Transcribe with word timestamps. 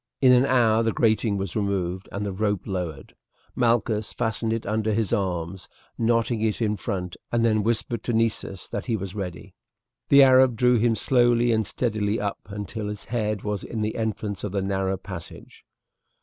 In 0.19 0.31
an 0.31 0.47
hour 0.47 0.81
the 0.81 0.91
grating 0.91 1.37
was 1.37 1.55
removed 1.55 2.09
and 2.11 2.25
the 2.25 2.31
rope 2.33 2.65
lowered. 2.65 3.13
Malchus 3.55 4.13
fastened 4.13 4.51
it 4.51 4.65
under 4.65 4.93
his 4.93 5.13
arms, 5.13 5.69
knotting 5.95 6.41
it 6.41 6.59
in 6.59 6.75
front, 6.75 7.15
and 7.31 7.45
then 7.45 7.61
whispered 7.61 8.01
to 8.05 8.11
Nessus 8.13 8.67
that 8.69 8.87
he 8.87 8.95
was 8.95 9.13
ready. 9.13 9.53
The 10.09 10.23
Arab 10.23 10.55
drew 10.55 10.79
him 10.79 10.95
slowly 10.95 11.51
and 11.51 11.67
steadily 11.67 12.19
up 12.19 12.39
until 12.47 12.87
his 12.87 13.05
head 13.05 13.43
was 13.43 13.63
in 13.63 13.81
the 13.81 13.95
entrance 13.95 14.43
of 14.43 14.53
the 14.53 14.61
narrow 14.63 14.97
passage. 14.97 15.63